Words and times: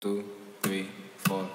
two, 0.00 0.24
three, 0.62 0.88
four. 1.16 1.48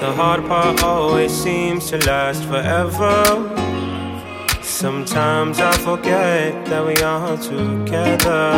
The 0.00 0.12
hard 0.12 0.44
part 0.46 0.82
always 0.82 1.32
seems 1.32 1.88
to 1.88 1.96
last 2.04 2.44
forever. 2.44 3.24
Sometimes 4.62 5.58
I 5.58 5.72
forget 5.78 6.66
that 6.66 6.86
we 6.86 6.96
are 7.02 7.38
together. 7.38 8.50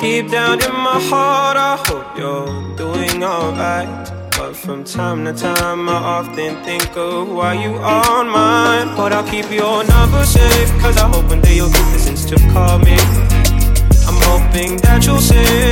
Deep 0.00 0.30
down 0.30 0.62
in 0.62 0.72
my 0.72 1.00
heart, 1.10 1.56
I 1.56 1.76
hope 1.84 2.16
you're 2.16 2.76
doing 2.76 3.24
alright. 3.24 4.19
From 4.64 4.84
time 4.84 5.24
to 5.24 5.32
time, 5.32 5.88
I 5.88 5.94
often 5.94 6.62
think 6.64 6.94
of 6.94 7.30
why 7.30 7.54
you 7.54 7.76
are 7.76 8.24
mine. 8.24 8.94
But 8.94 9.14
I'll 9.14 9.26
keep 9.26 9.50
your 9.50 9.82
number 9.84 10.22
safe, 10.24 10.70
cause 10.80 10.98
I 10.98 11.08
hope 11.08 11.28
one 11.30 11.40
day 11.40 11.56
you'll 11.56 11.70
get 11.70 11.92
the 11.92 11.98
sense 11.98 12.26
to 12.26 12.36
call 12.52 12.78
me. 12.78 12.96
I'm 14.06 14.20
hoping 14.28 14.76
that 14.78 15.06
you'll 15.06 15.18
say 15.18 15.69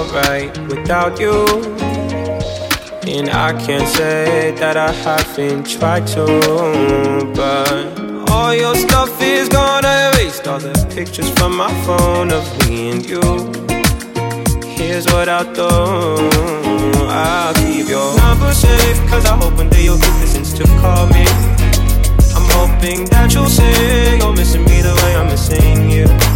alright 0.00 0.56
without 0.68 1.20
you. 1.20 1.44
And 3.06 3.28
I 3.28 3.52
can't 3.64 3.88
say 3.88 4.54
that 4.58 4.76
I 4.76 4.92
haven't 4.92 5.64
tried 5.68 6.06
to. 6.14 6.24
But 7.34 8.30
all 8.30 8.54
your 8.54 8.74
stuff 8.76 9.20
is 9.20 9.48
gone. 9.48 9.84
I 9.84 10.10
erased 10.10 10.46
all 10.46 10.58
the 10.58 10.74
pictures 10.94 11.28
from 11.38 11.56
my 11.56 11.72
phone 11.84 12.30
of 12.32 12.44
me 12.60 12.90
and 12.92 13.04
you. 13.12 13.20
Here's 14.76 15.06
what 15.12 15.28
I'll 15.28 15.52
do 15.52 15.68
I'll 17.08 17.54
keep 17.54 17.88
your 17.88 18.16
number 18.16 18.52
safe. 18.54 18.98
Cause 19.10 19.26
I 19.26 19.36
hope 19.36 19.54
one 19.56 19.68
day 19.68 19.84
you'll 19.84 19.98
get 19.98 20.28
sense 20.28 20.52
to 20.54 20.64
call 20.80 21.06
me. 21.08 21.24
I'm 22.36 22.48
hoping 22.56 23.04
that 23.06 23.34
you'll 23.34 23.54
say 23.60 24.18
you're 24.18 24.34
missing 24.34 24.64
me 24.64 24.80
the 24.80 24.94
way 25.02 25.16
I'm 25.16 25.26
missing 25.26 25.90
you. 25.90 26.29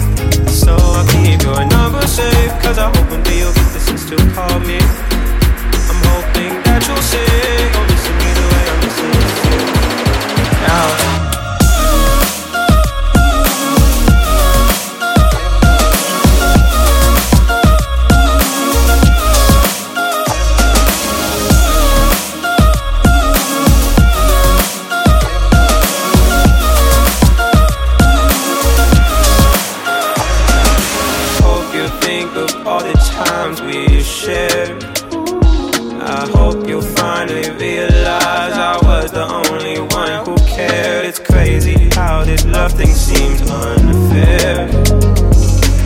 Think 32.25 32.51
of 32.51 32.67
all 32.67 32.81
the 32.81 32.93
times 32.93 33.61
we 33.63 34.03
shared. 34.03 34.85
I 36.01 36.27
hope 36.37 36.67
you 36.67 36.81
finally 36.81 37.51
realize 37.51 38.53
I 38.53 38.79
was 38.83 39.11
the 39.13 39.25
only 39.25 39.81
one 39.81 40.25
who 40.25 40.37
cared. 40.47 41.07
It's 41.07 41.19
crazy 41.19 41.89
how 41.93 42.25
this 42.25 42.45
love 42.47 42.73
thing 42.73 42.93
seems 42.93 43.41
unfair. 43.43 44.69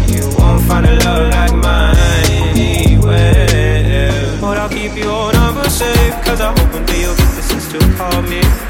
You 0.08 0.28
won't 0.38 0.62
find 0.62 0.86
a 0.86 0.96
love 1.04 1.30
like 1.30 1.54
mine 1.54 1.96
anywhere. 2.54 4.38
But 4.40 4.58
I'll 4.58 4.68
keep 4.68 4.96
your 4.96 5.32
number 5.32 5.68
safe, 5.68 6.14
cause 6.24 6.40
I 6.40 6.48
hope 6.58 6.72
one 6.72 6.86
day 6.86 7.02
you'll 7.02 7.16
get 7.16 7.34
the 7.36 7.42
sense 7.42 7.68
to 7.72 7.78
call 7.96 8.22
me. 8.22 8.67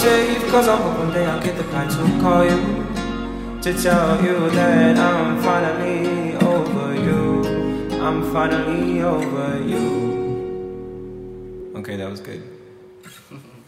Safe 0.00 0.50
cause 0.50 0.66
I 0.66 0.76
hope 0.76 0.96
one 0.96 1.12
day 1.12 1.26
I'll 1.26 1.42
get 1.42 1.58
the 1.58 1.64
guy 1.64 1.86
to 1.86 2.20
call 2.22 2.42
you 2.42 3.60
To 3.60 3.82
tell 3.82 4.24
you 4.24 4.48
that 4.48 4.96
I'm 4.96 5.42
finally 5.42 6.36
over 6.36 6.94
you 6.94 8.00
I'm 8.00 8.32
finally 8.32 9.02
over 9.02 9.62
you 9.62 10.00
Okay, 11.76 11.96
that 11.96 12.10
was 12.10 12.20
good. 12.20 12.42